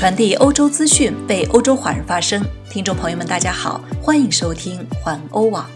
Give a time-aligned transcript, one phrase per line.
[0.00, 2.42] 传递欧洲资讯，为欧洲华人发声。
[2.70, 5.68] 听众朋友们，大家好，欢迎收听环欧网。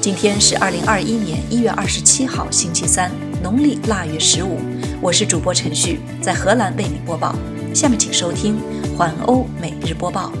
[0.00, 3.10] 今天是二零二一年一月二十七号，星期三，
[3.42, 4.60] 农历腊月十五。
[5.00, 7.34] 我是主播陈旭，在荷兰为你播报。
[7.74, 8.60] 下面请收听
[8.96, 10.32] 环欧每日播报。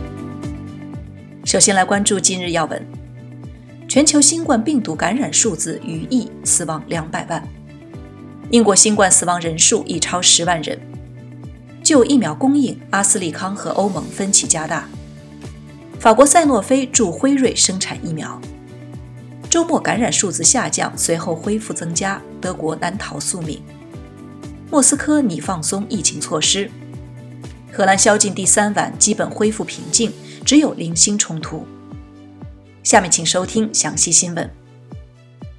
[1.44, 2.86] 首先来关注今日要闻：
[3.88, 7.42] 全球新冠病毒感染数字逾亿，死亡两百万。
[8.50, 10.78] 英国新冠死亡人数已超十万人。
[11.92, 14.88] 就疫苗供应，阿斯利康和欧盟分歧加大。
[16.00, 18.40] 法国赛诺菲助辉瑞生产疫苗。
[19.50, 23.62] 周末感染数字下降，随后恢复增加，德国难逃宿命。
[24.70, 26.70] 莫斯科拟放松疫情措施。
[27.70, 30.10] 荷兰宵禁第三晚基本恢复平静，
[30.46, 31.66] 只有零星冲突。
[32.82, 34.50] 下面请收听详细新闻。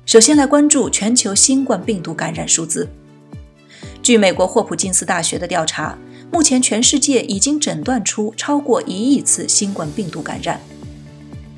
[0.07, 2.89] 首先来关注全球新冠病毒感染数字。
[4.01, 5.95] 据美国霍普金斯大学的调查。
[6.33, 10.59] 目前，全世界已经诊断出超过一亿次新冠病毒感染，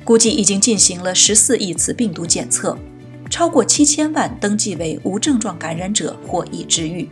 [0.04, 2.76] 估计已经进行了十四亿次病毒检测，
[3.30, 7.08] 超过七千万登记为无症状感染者或已治愈，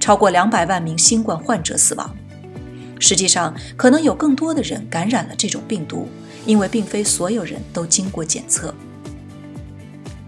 [0.00, 2.12] 超过两百万名新冠患者死亡。
[2.98, 6.08] 实际上，可能有更多的人感染了这种病毒，
[6.44, 8.74] 因为并非所有人都经过检测。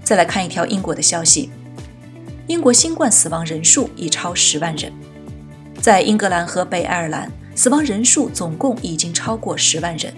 [0.04, 1.50] 再来看一条英国的消息：
[2.46, 4.92] 英国新冠死亡人数已超十万人。
[5.80, 10.12] 在英格兰和北爱尔兰，死亡人数总共已经超过十万人。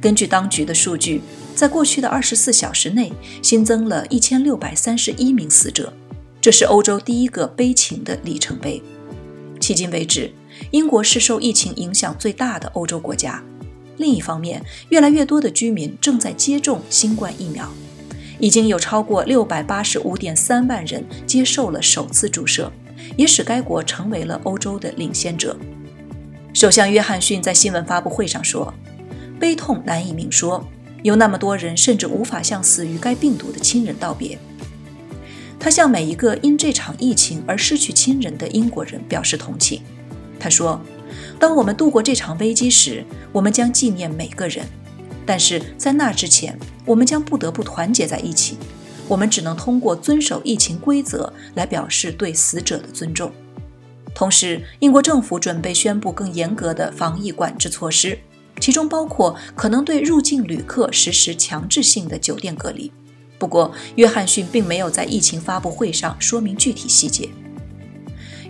[0.00, 1.20] 根据当局的数据，
[1.54, 5.92] 在过去的二十四小时内新增了一千六百三十一名死者，
[6.40, 8.82] 这是欧洲第一个悲情的里程碑。
[9.60, 10.32] 迄今为止，
[10.70, 13.42] 英国是受疫情影响最大的欧洲国家。
[13.98, 17.70] 另一方面，越来越多的居民正在接种新冠疫苗，
[18.38, 22.72] 已经有超过六百八十五点三万人接受了首次注射。
[23.16, 25.56] 也使该国成为了欧洲的领先者。
[26.52, 28.72] 首相约翰逊在新闻发布会上说
[29.40, 30.66] ：“悲痛难以明说，
[31.02, 34.38] 有那么多人甚至无法向死于该病毒的亲人道别。”
[35.58, 39.80] 他向每一个因这场疫情而失去亲人的英国人表示同情。
[40.38, 40.80] 他说
[41.40, 44.66] ：“当我们度过这场危机时，我们将纪念每个人，
[45.24, 48.58] 但是在那之前，我们将不得不团结在一起。”
[49.08, 53.30] 我们只能通过遵守疫情规则来表示对死者的尊重。
[54.14, 58.18] 同时，英国政府准备宣布更严格的防疫管制措施，
[58.60, 62.92] 其中包括可能对入境旅客实施强制性的酒店隔离。
[63.38, 67.28] 不过，约翰逊并没有在疫情发布会上说明具体细节。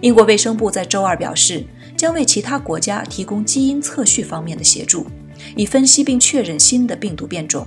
[0.02, 1.64] 英国卫生部在周二表示，
[1.96, 5.06] 将为其他国家提供基因测序方面的协助，
[5.56, 7.66] 以分析并确认新的病毒变种。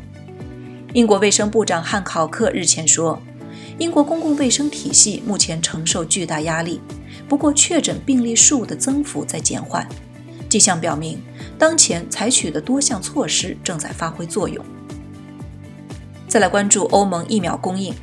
[0.97, 3.21] 英国卫生部长汉考克日前说，
[3.77, 6.81] 英国公共卫生体系目前承受巨大压力，
[7.29, 9.87] 不过确诊病例数的增幅在减缓，
[10.49, 11.21] 迹象表明
[11.55, 14.65] 当前采取的多项措施正在发挥作用。
[16.27, 17.93] 再来关注欧盟疫苗供应，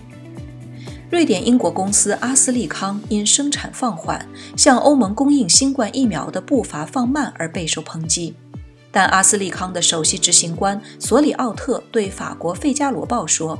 [1.11, 4.25] 瑞典英国公司阿斯利康因生产放缓，
[4.57, 8.37] 向欧盟供应新冠疫苗的步伐放慢而备受抨击。
[8.95, 13.59] 但阿斯利康的首席执行官索里奥特对法国《费加罗报》说：“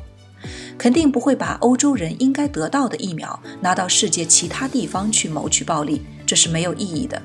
[0.79, 7.21] 肯定不会把欧洲人应该得到的疫苗拿到世界其他地方去谋取暴利，这是没有意义的。”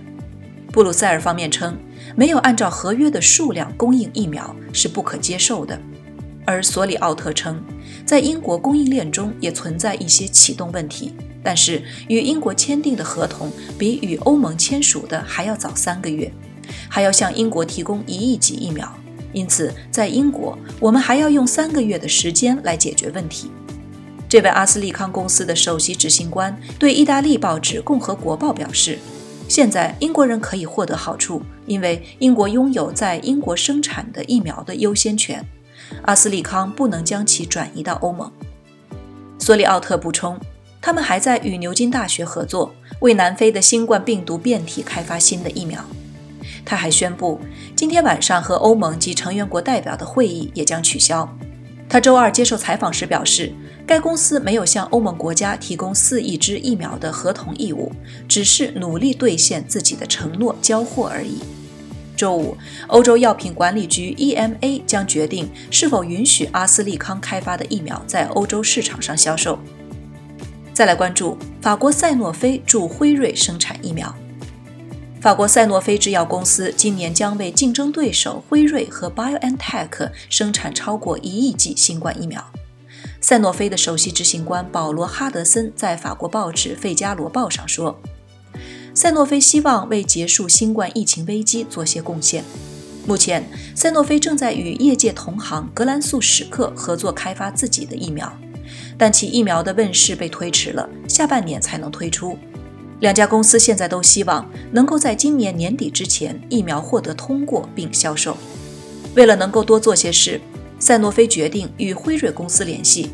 [0.73, 1.77] 布鲁塞尔方面称，
[2.15, 5.79] 没有按照合约的数量供应疫苗是不可接受的。
[6.45, 7.63] 而索里奥特称，
[8.07, 16.31] 在英国供应链中也存在一些启动问题，但是与英国签订的合同比与欧盟签署的还要早三个月。
[16.87, 18.91] 还要向英国提供一亿剂疫苗，
[19.33, 23.51] 因此在英国，我们还要用三个月的时间来解决问题。
[24.27, 28.99] 这位阿斯利康公司的首席执行官对意大利报纸《共和国报》表示
[29.49, 35.43] ：“现在英国人可以获得好处，因为英国拥有在英国生产的疫苗的优先权。
[36.03, 38.31] 阿斯利康不能将其转移到欧盟。”
[39.39, 40.39] 索里奥特补充
[40.79, 45.83] ：“他们还在与牛津大学合作，为南非的新冠病毒变体开发新的疫苗。”
[46.69, 47.39] 他还宣布，
[47.75, 51.27] 今天晚上和欧盟及成员国代表的会议也将取消。
[51.89, 53.51] 他周二接受采访时表示，
[53.87, 57.91] 该公司没有向欧盟国家提供四亿支疫苗的合同义务，
[58.27, 61.39] 只是努力兑现自己的承诺交货而已。
[62.15, 62.55] 周五，
[62.85, 69.57] 欧洲药品管理局 EMA 将决定是否允许阿斯利康开发的疫苗在欧洲市场上销售。
[70.71, 74.15] 再来关注法国赛诺菲驻辉瑞生产疫苗。
[75.21, 82.41] 法国赛诺菲制药公司今年将为竞争对手辉瑞和 BioNTech 生产超过一亿剂新冠疫苗。
[83.19, 87.99] 赛诺菲的首席执行官保罗·哈德森在法国报纸《费加罗报》上说
[88.95, 92.45] ：“赛诺菲希望为结束新冠疫情危机做些贡献。
[93.05, 93.43] 目前，
[93.75, 98.31] 赛诺菲正在与业界同行格兰素史克合作开发自己的疫苗，
[98.97, 102.37] 但其疫苗的问世被推迟了，下半年才能推出。
[102.99, 108.35] 两家公司现在都希望能够在今年年底之前疫苗获得通过并销售。
[109.15, 110.39] 为了能够多做些事，
[110.79, 113.11] 赛诺菲决定与辉瑞公司联系，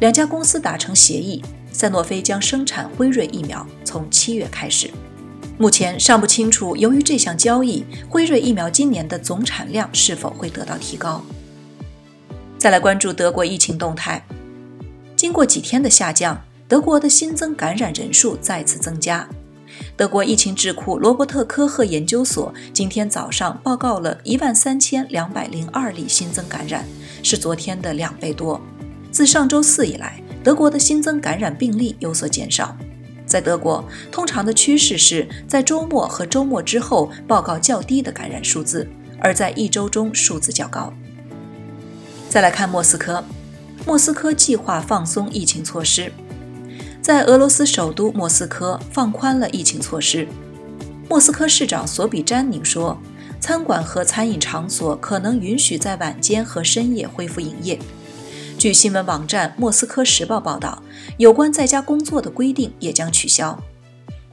[0.00, 1.42] 两家公司达成协议，
[1.72, 4.90] 赛诺菲将生产辉瑞疫苗，从七月开始。
[5.56, 11.24] 目前尚不清楚，由于这项交易，辉瑞疫苗今年的总产量是否会得到提高。
[12.58, 14.24] 再来关注德国疫情动态，
[15.16, 19.26] 经过几天的下降，德国的新增感染人数再次增加。
[19.96, 26.84] 德国疫情智库罗伯特科赫研究所今天早上报告了一万三千两百零二例新增感染，
[27.22, 28.60] 是昨天的两倍多。
[29.10, 32.76] 自上周四以来，德国的新增感染病例有所减少。
[33.24, 33.82] 在德国，
[34.12, 38.86] 通常的趋势是在周末和周末之后报告较低的感染数字，
[39.20, 40.92] 而在一周中数字较高。
[42.28, 43.24] 再来看莫斯科，
[43.86, 46.12] 莫斯科计划放松疫情措施，
[47.08, 50.28] 在俄罗斯首都莫斯科放宽了疫情措施。
[51.08, 53.00] 莫斯科市长索比詹宁说，
[53.40, 57.78] 餐馆和餐饮场所可能允许在晚间和深夜恢复营业。
[58.58, 60.82] 据新闻网站《莫斯科时报》报道，
[61.16, 63.58] 有关在家工作的规定也将取消。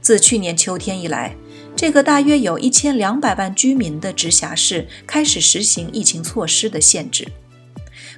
[0.02, 1.34] 自去年秋天以来，
[1.74, 7.26] 这个大约有一千两百万居民的直辖市开始实行疫情措施的限制。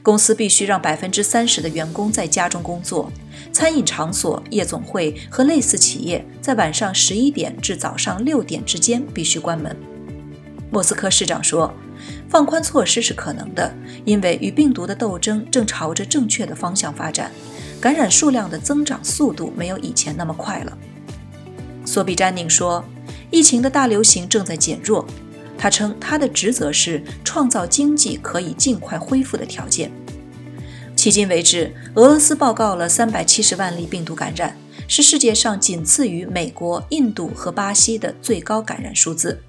[0.03, 3.11] 公司必须让百分之三十的员工在家中工作，
[3.53, 9.77] 餐饮场所、夜总会和类似企业在晚上十一点至早上六点之间必须关门。
[10.71, 11.73] 莫斯科市长说。
[12.29, 13.75] 放宽措施是可能的，
[14.05, 17.33] 因为与病毒的斗争正朝着正确的方向发展，
[17.81, 20.79] 感染数量的增长速度没有以前那么快了。
[21.85, 22.85] 索比詹宁说，
[23.31, 25.05] 疫情的大流行正在减弱。
[25.58, 29.90] 他称，他的职责是创造经济可以尽快恢复的条件。
[30.96, 34.56] 迄今为止，俄罗斯报告了三百七十万例病毒感染，
[34.87, 39.40] 是世界上仅次于美国、印度和巴西的最高感染数字。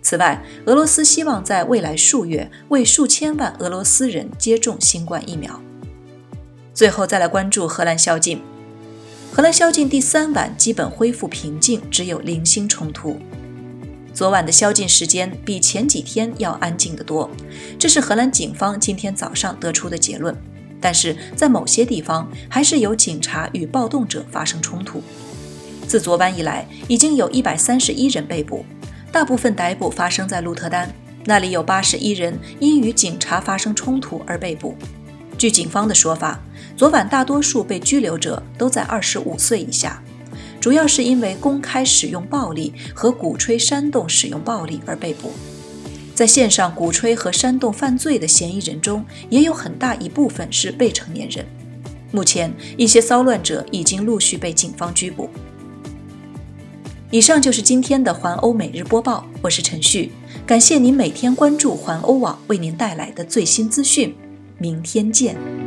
[0.00, 5.60] 此外，俄罗斯希望在未来数月为数千万俄罗斯人接种新冠疫苗。
[6.74, 8.40] 最后，再来关注荷兰宵禁。
[9.32, 13.18] 荷兰宵禁第三晚基本恢复平静，只有零星冲突。
[14.14, 17.30] 昨晚的宵禁时间比前几天要安静得多，
[17.78, 20.36] 这是荷兰警方今天早上得出的结论。
[20.80, 25.02] 但是在某些地方，还是有警察与暴动者发生冲突。
[25.86, 28.66] 自昨晚以来，已经有一百三十一人被捕。
[29.10, 30.92] 大部分逮捕发生在鹿特丹，
[31.24, 34.76] 那里有八十一人因与警察发生冲突而被捕。
[35.38, 36.40] 据警方的说法，
[36.76, 40.01] 昨晚大多数被拘留者都在二十五岁以下，
[40.62, 45.32] 主要是因为公开使用暴力和鼓吹煽动使用暴力而被捕。
[46.14, 51.44] 在线上鼓吹和煽动犯罪的嫌疑人中，也有很大一部分是未成年人。
[52.12, 55.28] 目前，一些骚乱者已经陆续被警方拘捕。
[57.10, 60.12] 以上就是今天的环欧每日播报，我是陈旭，
[60.46, 64.14] 感谢您每天关注环欧网为您带来的最新资讯，
[64.58, 65.61] 明天见。